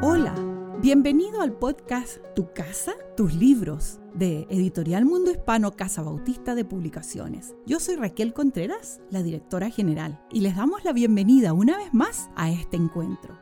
[0.00, 0.32] Hola,
[0.80, 7.56] bienvenido al podcast Tu casa, tus libros de Editorial Mundo Hispano Casa Bautista de Publicaciones.
[7.66, 12.30] Yo soy Raquel Contreras, la directora general, y les damos la bienvenida una vez más
[12.36, 13.36] a este encuentro.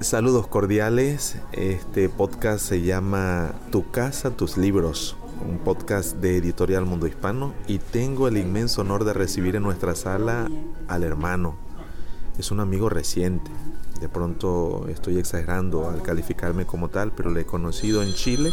[0.00, 5.16] Saludos cordiales, este podcast se llama Tu casa, tus libros,
[5.48, 9.94] un podcast de Editorial Mundo Hispano y tengo el inmenso honor de recibir en nuestra
[9.94, 10.46] sala
[10.88, 11.69] al hermano.
[12.38, 13.50] Es un amigo reciente,
[14.00, 18.50] de pronto estoy exagerando al calificarme como tal, pero le he conocido en Chile.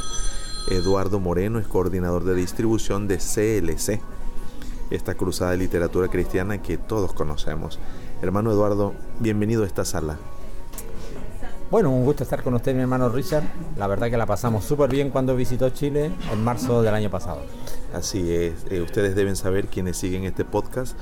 [0.70, 4.02] Eduardo Moreno es coordinador de distribución de CLC,
[4.90, 7.80] esta cruzada de literatura cristiana que todos conocemos.
[8.22, 10.18] Hermano Eduardo, bienvenido a esta sala.
[11.72, 13.44] Bueno, un gusto estar con usted, mi hermano Richard.
[13.78, 17.42] La verdad que la pasamos súper bien cuando visitó Chile en marzo del año pasado.
[17.94, 20.98] Así es, eh, ustedes deben saber quienes siguen este podcast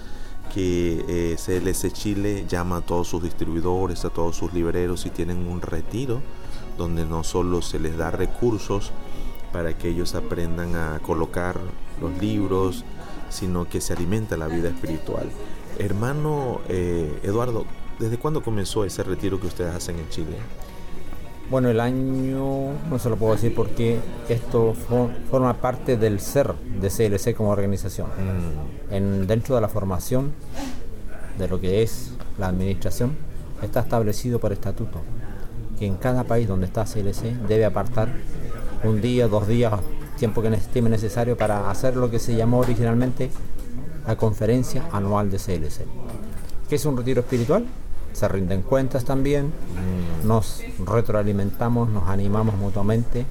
[0.54, 5.48] que eh, CLC Chile llama a todos sus distribuidores, a todos sus libreros y tienen
[5.48, 6.22] un retiro
[6.78, 8.92] donde no solo se les da recursos
[9.52, 11.60] para que ellos aprendan a colocar
[12.02, 12.84] los libros,
[13.30, 15.30] sino que se alimenta la vida espiritual.
[15.80, 17.66] Hermano eh, Eduardo,
[18.00, 20.38] ¿desde cuándo comenzó ese retiro que ustedes hacen en Chile?
[21.50, 24.74] Bueno, el año no se lo puedo decir porque esto
[25.30, 28.08] forma parte del ser de CLC como organización.
[28.08, 28.94] Mm.
[28.94, 30.34] En, dentro de la formación
[31.38, 33.16] de lo que es la administración
[33.62, 35.02] está establecido por estatuto
[35.78, 38.10] que en cada país donde está CLC debe apartar
[38.84, 39.74] un día, dos días,
[40.18, 43.30] tiempo que estime necesario para hacer lo que se llamó originalmente
[44.08, 45.86] la conferencia anual de CLC.
[46.70, 47.66] ¿Qué es un retiro espiritual?
[48.16, 50.28] Se rinden cuentas también, mm.
[50.28, 53.26] nos retroalimentamos, nos animamos mutuamente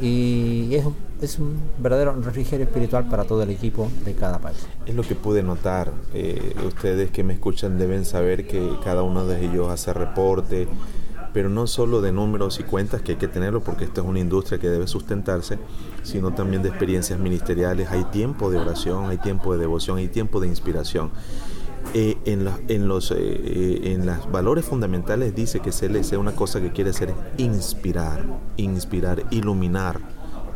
[0.00, 0.84] y es,
[1.20, 4.66] es, un verdadero refrigerio espiritual para todo el equipo de cada país.
[4.86, 9.26] Es lo que pude notar, eh, ustedes que me escuchan deben saber que cada uno
[9.26, 10.68] de ellos hace reporte,
[11.32, 14.20] pero no solo de números y cuentas, que hay que tenerlo porque esta es una
[14.20, 15.58] industria que debe sustentarse,
[16.02, 17.90] sino también de experiencias ministeriales.
[17.90, 21.10] Hay tiempo de oración, hay tiempo de devoción, hay tiempo de inspiración.
[21.94, 26.60] Eh, en, en, los, eh, eh, en los valores fundamentales dice que CLC una cosa
[26.60, 28.22] que quiere hacer es inspirar,
[28.58, 29.98] inspirar, iluminar,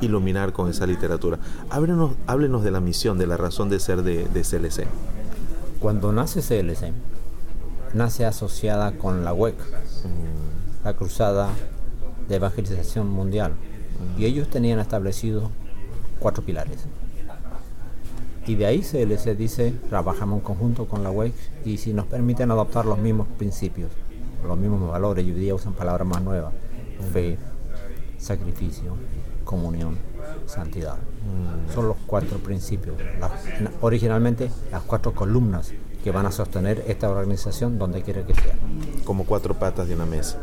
[0.03, 1.39] iluminar con esa literatura.
[1.71, 4.87] Háblenos, háblenos de la misión, de la razón de ser de, de CLC.
[5.81, 6.93] Cuando nace CLC,
[7.95, 10.85] nace asociada con la WEC, mm.
[10.85, 11.49] la Cruzada
[12.29, 13.55] de Evangelización Mundial,
[14.19, 15.51] y ellos tenían establecido
[16.19, 16.87] cuatro pilares.
[18.47, 21.33] Y de ahí se les dice, trabajamos en conjunto con la web
[21.65, 23.91] y si nos permiten adoptar los mismos principios,
[24.47, 26.53] los mismos valores, hoy día usan palabras más nuevas,
[27.13, 27.39] fe,
[28.19, 28.97] sacrificio,
[29.45, 29.97] comunión,
[30.47, 30.97] santidad.
[30.97, 31.73] Mm.
[31.73, 32.97] Son los cuatro principios,
[33.81, 38.55] originalmente las cuatro columnas que van a sostener esta organización donde quiera que sea.
[39.05, 40.39] Como cuatro patas de una mesa.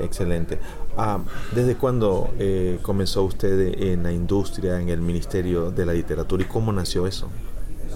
[0.00, 0.58] Excelente.
[0.96, 1.20] Ah,
[1.54, 6.46] ¿Desde cuándo eh, comenzó usted en la industria, en el Ministerio de la Literatura y
[6.46, 7.28] cómo nació eso?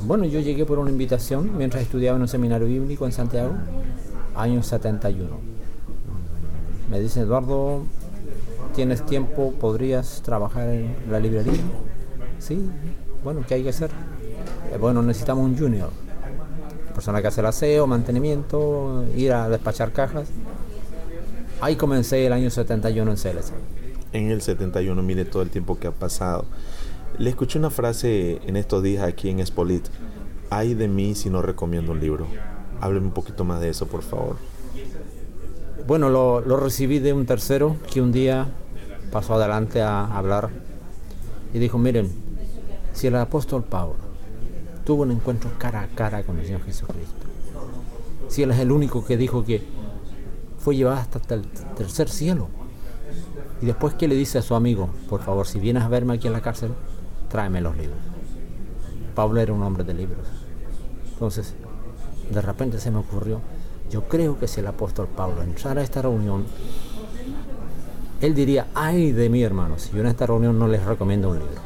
[0.03, 3.54] Bueno, yo llegué por una invitación mientras estudiaba en un seminario bíblico en Santiago,
[4.34, 5.31] año 71.
[6.91, 7.82] Me dice Eduardo,
[8.75, 9.53] ¿tienes tiempo?
[9.59, 11.60] ¿Podrías trabajar en la librería?
[12.38, 12.69] Sí,
[13.22, 13.91] bueno, ¿qué hay que hacer?
[14.72, 15.91] Eh, bueno, necesitamos un junior,
[16.92, 20.28] persona que hace el aseo, mantenimiento, ir a despachar cajas.
[21.60, 23.53] Ahí comencé el año 71 en CLC.
[24.12, 26.44] En el 71, mire todo el tiempo que ha pasado.
[27.19, 29.87] Le escuché una frase en estos días aquí en Espolit.
[30.50, 32.26] Ay de mí si no recomiendo un libro.
[32.81, 34.37] Hábleme un poquito más de eso, por favor.
[35.87, 38.48] Bueno, lo, lo recibí de un tercero que un día
[39.12, 40.50] pasó adelante a hablar
[41.53, 42.10] y dijo, miren,
[42.92, 43.97] si el apóstol Pablo
[44.84, 47.26] tuvo un encuentro cara a cara con el Señor Jesucristo,
[48.28, 49.62] si él es el único que dijo que
[50.65, 51.43] fue llevada hasta el
[51.77, 52.49] tercer cielo.
[53.61, 56.27] Y después que le dice a su amigo, por favor, si vienes a verme aquí
[56.27, 56.73] en la cárcel,
[57.29, 57.99] tráeme los libros.
[59.15, 60.27] Pablo era un hombre de libros.
[61.13, 61.55] Entonces,
[62.31, 63.43] de repente se me ocurrió,
[63.91, 66.47] yo creo que si el apóstol Pablo entrara a esta reunión,
[68.22, 71.41] él diría, ay de mí hermanos, si yo en esta reunión no les recomiendo un
[71.41, 71.64] libro.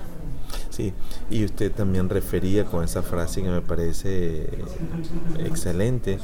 [0.78, 0.94] Sí,
[1.28, 4.48] y usted también refería con esa frase que me parece
[5.40, 6.20] excelente,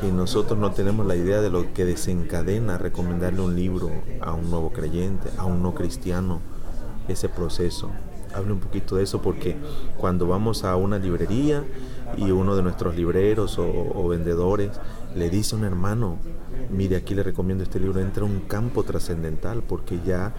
[0.00, 3.90] que nosotros no tenemos la idea de lo que desencadena recomendarle un libro
[4.20, 6.38] a un nuevo creyente, a un no cristiano,
[7.08, 7.90] ese proceso.
[8.36, 9.56] Hable un poquito de eso porque
[9.96, 11.64] cuando vamos a una librería
[12.16, 14.70] y uno de nuestros libreros o, vendedores
[15.16, 16.18] le dice a un hermano,
[16.70, 20.34] mire aquí le recomiendo este libro, entra a un campo trascendental porque ya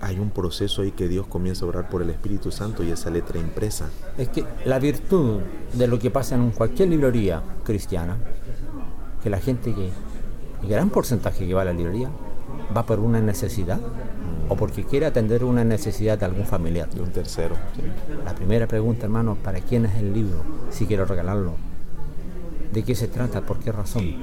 [0.00, 3.10] hay un proceso ahí que Dios comienza a orar por el Espíritu Santo y esa
[3.10, 3.88] letra impresa.
[4.16, 5.40] Es que la virtud
[5.72, 8.16] de lo que pasa en cualquier librería cristiana,
[9.22, 9.90] que la gente que,
[10.62, 12.10] el gran porcentaje que va a la librería,
[12.76, 13.80] va por una necesidad
[14.48, 16.88] o porque quiere atender una necesidad de algún familiar.
[16.90, 17.56] De un tercero.
[18.24, 20.42] La primera pregunta, hermano, ¿para quién es el libro?
[20.70, 21.54] Si quiero regalarlo.
[22.72, 23.42] ¿De qué se trata?
[23.42, 24.16] ¿Por qué razón?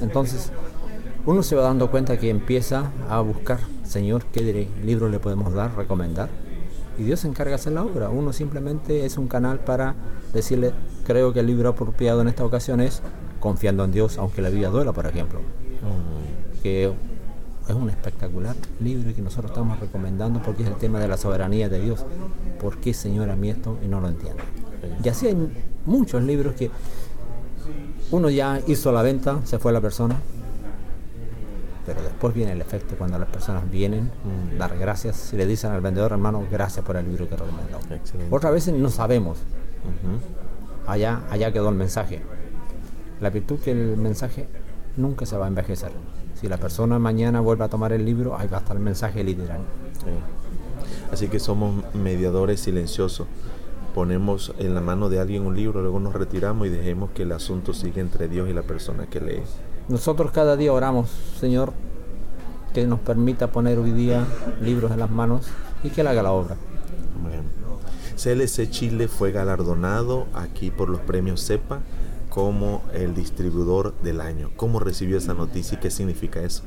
[0.00, 0.50] Entonces,
[1.26, 5.76] uno se va dando cuenta que empieza a buscar, Señor, ¿qué libro le podemos dar,
[5.76, 6.28] recomendar?
[6.98, 8.08] Y Dios se encarga de hacer la obra.
[8.08, 9.94] Uno simplemente es un canal para
[10.32, 10.72] decirle,
[11.04, 13.02] creo que el libro apropiado en esta ocasión es
[13.40, 15.40] Confiando en Dios, aunque la vida duela, por ejemplo.
[15.40, 16.62] Mm.
[16.62, 16.90] Que
[17.68, 21.68] es un espectacular libro que nosotros estamos recomendando porque es el tema de la soberanía
[21.68, 22.04] de Dios.
[22.60, 24.42] ¿Por qué, Señor, a mí esto y no lo entiendo?
[25.02, 25.36] Y así hay
[25.84, 26.70] muchos libros que
[28.10, 30.16] uno ya hizo la venta, se fue la persona,
[32.24, 34.56] después viene el efecto cuando las personas vienen, mm.
[34.56, 37.78] dar gracias, le dicen al vendedor, hermano, gracias por el libro que recomendó.
[38.30, 39.36] Otras veces no sabemos.
[40.86, 42.22] allá, allá quedó el mensaje.
[43.20, 44.48] La virtud que el mensaje
[44.96, 45.92] nunca se va a envejecer.
[46.40, 49.22] Si la persona mañana vuelve a tomar el libro, ahí va a estar el mensaje
[49.22, 49.60] literal.
[51.12, 53.26] Así que somos mediadores silenciosos.
[53.94, 57.32] Ponemos en la mano de alguien un libro, luego nos retiramos y dejemos que el
[57.32, 59.42] asunto siga entre Dios y la persona que lee.
[59.88, 61.74] Nosotros cada día oramos, Señor,
[62.74, 64.26] que nos permita poner hoy día
[64.60, 65.46] libros en las manos
[65.82, 66.56] y que Él haga la obra.
[68.16, 71.80] CLC Chile fue galardonado aquí por los premios CEPA
[72.28, 74.50] como el distribuidor del año.
[74.56, 76.64] ¿Cómo recibió esa noticia y qué significa eso?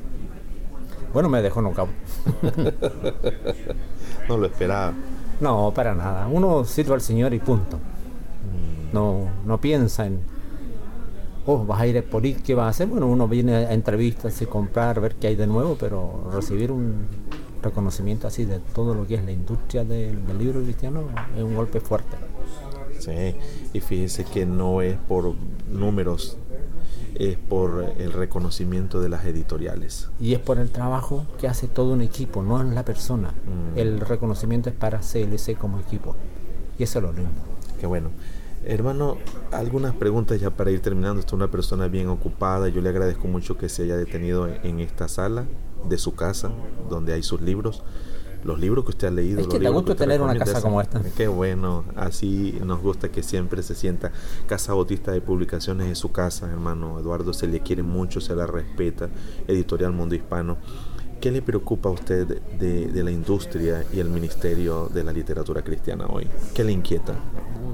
[1.13, 1.89] Bueno, me dejó knockout.
[4.29, 4.93] no lo esperaba.
[5.41, 6.27] No, para nada.
[6.27, 7.77] Uno sirve al Señor y punto.
[7.77, 8.93] Mm.
[8.93, 10.21] No, no piensa en,
[11.47, 12.87] oh, vas a ir por ir, ¿qué vas a hacer?
[12.87, 17.07] Bueno, uno viene a entrevistas y comprar, ver qué hay de nuevo, pero recibir un
[17.63, 21.05] reconocimiento así de todo lo que es la industria del libro cristiano
[21.35, 22.17] es un golpe fuerte.
[22.99, 23.35] Sí,
[23.73, 25.33] y fíjese que no es por
[25.71, 26.37] números,
[27.15, 30.09] es por el reconocimiento de las editoriales.
[30.19, 33.29] Y es por el trabajo que hace todo un equipo, no es la persona.
[33.29, 33.77] Mm.
[33.77, 36.15] El reconocimiento es para CLC como equipo.
[36.77, 37.31] Y eso es lo lindo.
[37.79, 38.09] Qué bueno.
[38.69, 39.17] Hermano,
[39.51, 41.19] algunas preguntas ya para ir terminando.
[41.19, 42.67] Usted es una persona bien ocupada.
[42.67, 45.45] Yo le agradezco mucho que se haya detenido en esta sala
[45.87, 46.51] de su casa,
[46.89, 47.83] donde hay sus libros
[48.43, 49.41] los libros que usted ha leído.
[49.41, 51.01] Es que te gusta tener una casa como esta.
[51.15, 54.11] Qué bueno, así nos gusta que siempre se sienta.
[54.47, 56.99] Casa Bautista de Publicaciones es su casa, hermano.
[56.99, 59.09] Eduardo se le quiere mucho, se la respeta.
[59.47, 60.57] Editorial Mundo Hispano.
[61.19, 62.27] ¿Qué le preocupa a usted
[62.59, 66.27] de, de, la industria y el ministerio de la literatura cristiana hoy?
[66.53, 67.15] ¿Qué le inquieta?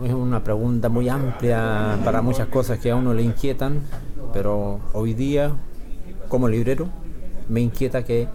[0.04, 3.81] Es una pregunta muy amplia para muchas cosas que a uno le inquietan,
[4.34, 5.51] pero hoy día,
[6.28, 6.90] como librero,
[7.48, 8.28] me inquieta que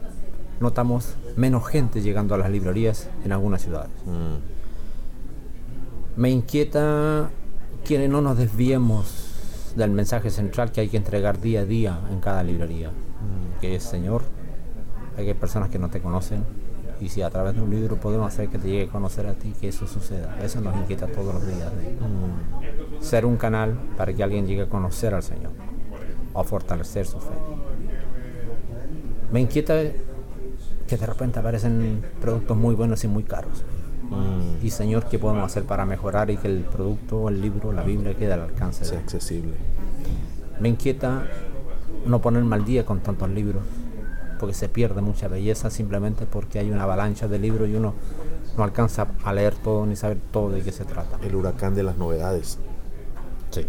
[0.60, 3.90] notamos menos gente llegando a las librerías en algunas ciudades.
[4.06, 4.36] Mm.
[6.20, 7.30] Me inquieta
[7.84, 12.20] que no nos desviemos del mensaje central que hay que entregar día a día en
[12.20, 13.60] cada librería, mm.
[13.60, 14.22] que es Señor,
[15.16, 16.44] hay personas que no te conocen
[17.00, 19.34] y si a través de un libro podemos hacer que te llegue a conocer a
[19.34, 20.36] ti, que eso suceda.
[20.42, 21.72] Eso nos inquieta todos los días.
[21.72, 23.02] Mm.
[23.02, 25.52] Ser un canal para que alguien llegue a conocer al Señor
[26.32, 27.34] o fortalecer su fe.
[29.32, 29.74] Me inquieta
[30.86, 33.64] que de repente aparecen productos muy buenos y muy caros.
[34.10, 34.64] Mm.
[34.64, 38.14] Y Señor, ¿qué podemos hacer para mejorar y que el producto, el libro, la Biblia
[38.14, 38.84] quede al alcance?
[38.84, 39.54] Sea accesible.
[40.60, 41.26] Me inquieta
[42.06, 43.62] no ponerme al día con tantos libros,
[44.38, 47.94] porque se pierde mucha belleza simplemente porque hay una avalancha de libros y uno
[48.56, 51.18] no alcanza a leer todo ni saber todo de qué se trata.
[51.22, 52.58] El huracán de las novedades.
[53.50, 53.66] Sí.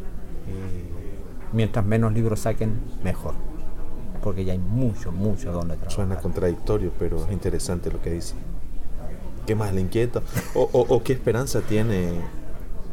[1.54, 3.34] mientras menos libros saquen, mejor
[4.22, 5.92] porque ya hay mucho, mucho donde trabajar.
[5.92, 8.36] Suena contradictorio, pero es interesante lo que dice.
[9.46, 10.22] ¿Qué más le inquieta?
[10.54, 12.12] ¿O, qué esperanza tiene?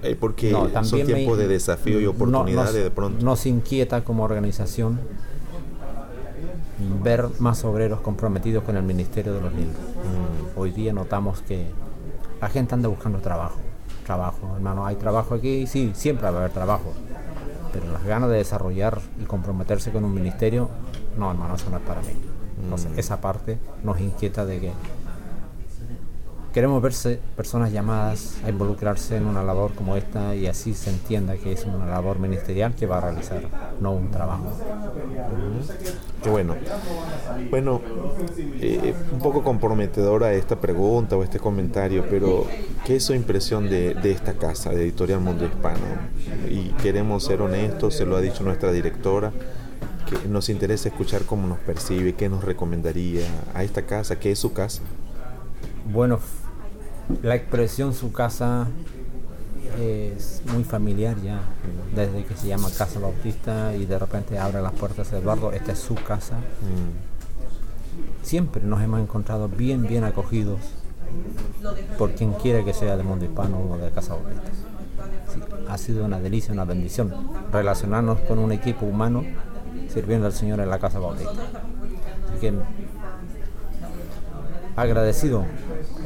[0.02, 0.52] Eh, porque
[0.82, 3.24] son tiempos de desafío y oportunidades de pronto.
[3.24, 5.00] Nos inquieta como organización
[7.06, 9.76] ver más obreros comprometidos con el Ministerio de los Libros.
[9.78, 10.58] Mm.
[10.58, 11.70] Hoy día notamos que
[12.40, 13.60] la gente anda buscando trabajo.
[14.04, 16.92] Trabajo, hermano, hay trabajo aquí, sí, siempre va a haber trabajo.
[17.72, 20.68] Pero las ganas de desarrollar y comprometerse con un ministerio
[21.16, 22.12] no, hermano, eso no es para mí.
[22.60, 22.98] Entonces, mm.
[22.98, 24.72] esa parte nos inquieta de que
[26.56, 31.36] queremos verse personas llamadas a involucrarse en una labor como esta y así se entienda
[31.36, 33.42] que es una labor ministerial que va a realizar,
[33.78, 34.46] no un trabajo.
[36.22, 36.56] Qué bueno.
[37.50, 37.82] Bueno,
[38.58, 42.46] eh, un poco comprometedora esta pregunta o este comentario, pero
[42.86, 45.84] ¿qué es su impresión de, de esta casa, de Editorial Mundo Hispano?
[46.48, 49.30] Y queremos ser honestos, se lo ha dicho nuestra directora
[50.08, 54.38] que nos interesa escuchar cómo nos percibe, qué nos recomendaría a esta casa, qué es
[54.38, 54.80] su casa.
[55.92, 56.18] Bueno,
[57.22, 58.66] la expresión su casa
[59.80, 61.40] es muy familiar ya,
[61.94, 65.78] desde que se llama Casa Bautista y de repente abre las puertas Eduardo, esta es
[65.78, 66.36] su casa.
[68.22, 70.60] Siempre nos hemos encontrado bien, bien acogidos
[71.98, 74.50] por quien quiera que sea del mundo hispano o de Casa Bautista.
[75.68, 77.12] ha sido una delicia, una bendición
[77.52, 79.24] relacionarnos con un equipo humano
[79.92, 81.32] sirviendo al Señor en la Casa Bautista.
[81.32, 82.54] Así que
[84.74, 85.46] agradecido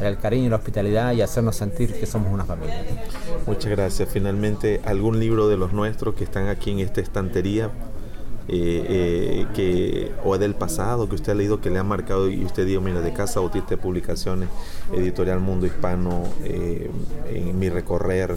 [0.00, 2.84] el cariño y la hospitalidad y hacernos sentir que somos una familia.
[3.46, 4.08] Muchas gracias.
[4.08, 7.70] Finalmente, algún libro de los nuestros que están aquí en esta estantería
[8.52, 12.44] eh, eh, que, o del pasado que usted ha leído que le ha marcado y
[12.44, 14.48] usted dijo, mira, de Casa Bautista de Publicaciones,
[14.92, 16.90] Editorial Mundo Hispano, eh,
[17.28, 18.36] en mi recorrer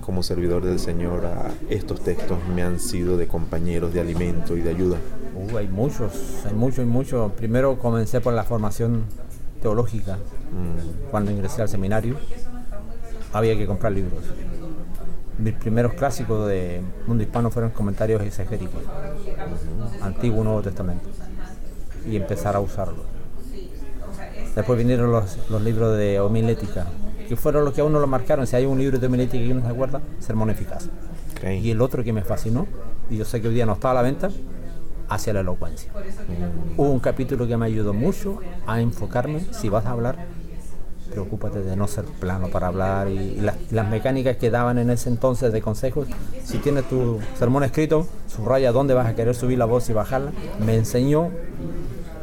[0.00, 4.60] como servidor del Señor, a estos textos me han sido de compañeros de alimento y
[4.60, 4.98] de ayuda?
[5.34, 6.12] Uh, hay muchos,
[6.46, 7.32] hay muchos y muchos.
[7.32, 9.04] Primero comencé por la formación
[9.62, 10.16] teológica.
[10.16, 11.10] Mm.
[11.10, 12.16] Cuando ingresé al seminario,
[13.32, 14.22] había que comprar libros
[15.38, 18.82] mis primeros clásicos de mundo hispano fueron comentarios exegéticos,
[20.00, 21.08] Antiguo Nuevo Testamento,
[22.06, 23.04] y empezar a usarlo.
[24.54, 26.86] Después vinieron los, libros de homilética,
[27.28, 28.46] que fueron los que a uno lo marcaron.
[28.46, 30.88] Si hay un libro de homilética que uno se acuerda, Sermón Eficaz.
[31.42, 32.66] Y el otro que me fascinó,
[33.08, 34.30] y yo sé que hoy día no está a la venta,
[35.08, 35.90] hacia la elocuencia.
[36.76, 40.26] Hubo un capítulo que me ayudó mucho a enfocarme, si vas a hablar,
[41.12, 45.52] preocúpate de no ser plano para hablar y, las, mecánicas que daban en ese entonces
[45.52, 46.08] de consejos.
[46.44, 50.32] Si tienes tu sermón escrito, subraya dónde vas a querer subir la voz y bajarla.
[50.64, 51.30] Me enseñó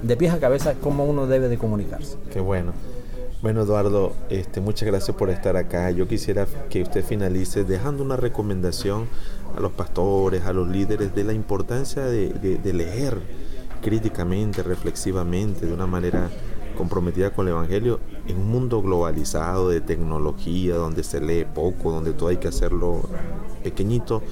[0.02, 2.18] de pies a cabeza cómo uno debe de comunicarse.
[2.32, 2.74] Qué bueno.
[3.42, 5.90] Bueno, Eduardo, este, muchas gracias por estar acá.
[5.92, 9.08] Yo quisiera que usted finalice dejando una recomendación
[9.60, 13.20] a los pastores, a los líderes, de la importancia de leer
[13.82, 16.30] críticamente, reflexivamente, de una manera
[16.78, 22.14] comprometida con el Evangelio en un mundo globalizado de tecnología, donde se lee poco, donde
[22.14, 23.02] todo hay que hacerlo
[23.64, 24.24] pequeñito.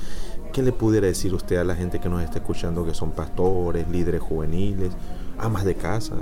[0.54, 3.88] ¿Qué le pudiera decir usted a la gente que nos está escuchando, que son pastores,
[3.90, 4.94] líderes juveniles,
[5.38, 6.16] amas de casa?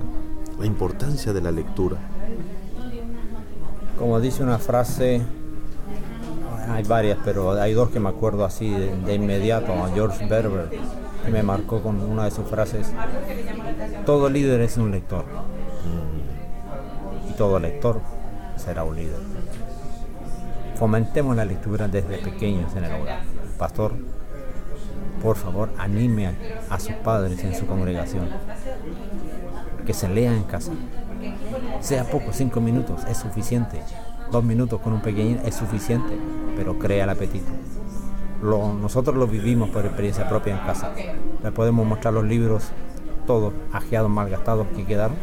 [0.60, 1.98] La importancia de la lectura.
[4.00, 5.22] Como dice una frase,
[6.70, 10.70] hay varias, pero hay dos que me acuerdo así de, inmediato, a George Berber,
[11.24, 12.92] que me marcó con una de sus frases,
[14.06, 15.26] todo líder es un lector
[17.36, 18.02] todo lector
[18.56, 19.20] será un líder.
[20.76, 23.22] Fomentemos la lectura desde pequeños en el hogar.
[23.58, 23.94] Pastor,
[25.22, 26.34] por favor, anime
[26.70, 28.28] a, sus padres en su congregación.
[29.86, 30.72] Que se lea en casa.
[31.80, 33.82] Sea poco, cinco minutos, es suficiente.
[34.32, 36.18] Dos minutos con un pequeño es suficiente,
[36.56, 37.52] pero crea el apetito.
[38.42, 40.94] nosotros lo vivimos por experiencia propia en casa.
[41.44, 42.70] Le podemos mostrar los libros,
[43.28, 45.18] todos ajeados, malgastados que quedaron,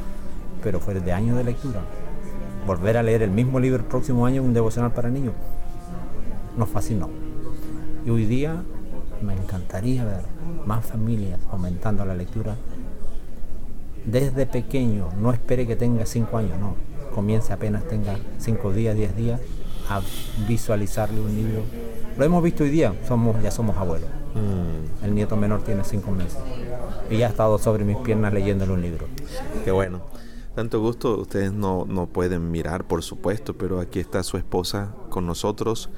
[0.62, 1.80] pero fue de años de lectura
[2.66, 5.34] volver a leer el mismo libro el próximo año, un devocional para niños,
[6.56, 7.08] nos fascinó.
[8.04, 8.62] Y hoy día
[9.20, 10.22] me encantaría ver
[10.66, 12.56] más familias aumentando la lectura
[14.04, 15.08] desde pequeño.
[15.20, 16.74] No espere que tenga cinco años, no.
[17.14, 19.40] Comience apenas tenga cinco días, diez días
[19.88, 20.00] a
[20.48, 21.62] visualizarle un libro.
[22.16, 24.08] Lo hemos visto hoy día, somos, ya somos abuelos.
[24.34, 25.04] Mm.
[25.04, 26.38] El nieto menor tiene cinco meses
[27.10, 29.06] y ya ha estado sobre mis piernas leyéndole un libro.
[29.64, 30.00] Qué bueno.
[30.54, 35.26] Tanto gusto, ustedes no, no pueden mirar, por supuesto, pero aquí está su esposa con
[35.26, 35.88] nosotros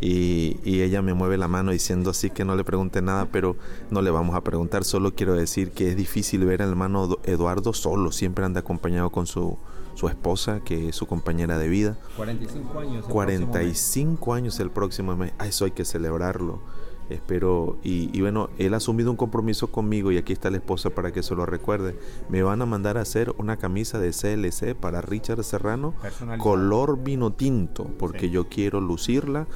[0.00, 3.56] y, y, ella me mueve la mano diciendo así que no le pregunte nada, pero
[3.90, 7.72] no le vamos a preguntar, solo quiero decir que es difícil ver al hermano Eduardo
[7.72, 9.58] solo, siempre anda acompañado con su,
[9.96, 11.98] su esposa, que es su compañera de vida.
[12.16, 13.06] 45 años.
[13.06, 16.60] 45 años el próximo mes, a eso hay que celebrarlo.
[17.08, 21.12] Espero, y, bueno, él ha asumido un compromiso conmigo y aquí está la esposa para
[21.12, 21.96] que se lo recuerde.
[22.28, 25.94] Me van a mandar a hacer una camisa de CLC para Richard Serrano,
[26.38, 29.46] color vino tinto, porque yo quiero lucirla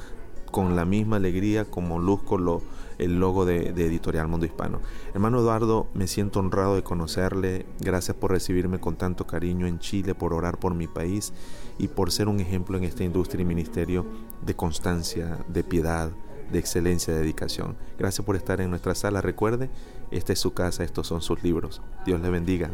[0.51, 2.61] con la misma alegría como luzco lo,
[2.97, 4.81] el logo de, de, Editorial Mundo Hispano.
[5.13, 7.65] Hermano Eduardo, me siento honrado de conocerle.
[7.79, 11.33] Gracias por recibirme con tanto cariño en Chile, por orar por mi país
[11.79, 14.05] y por ser un ejemplo en esta industria y ministerio
[14.45, 16.11] de constancia, de piedad
[16.51, 17.75] de excelencia, de dedicación.
[17.97, 19.21] Gracias por estar en nuestra sala.
[19.21, 19.69] Recuerde,
[20.11, 21.81] esta es su casa, estos son sus libros.
[22.05, 22.69] Dios le bendiga.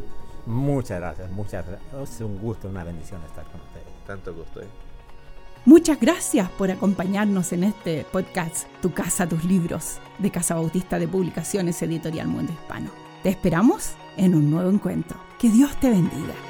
[0.46, 2.10] Muchas gracias, muchas gracias.
[2.10, 3.86] Es un gusto, una bendición estar con ustedes.
[4.06, 4.62] Tanto gusto.
[4.62, 4.68] ¿eh?
[5.68, 11.10] Muchas gracias por acompañarnos en este podcast Tu casa, tus libros de Casa Bautista de
[11.10, 12.90] Publicaciones Editorial Mundo Hispano.
[13.22, 15.20] Te esperamos en un nuevo encuentro.
[15.38, 16.47] Que Dios te bendiga.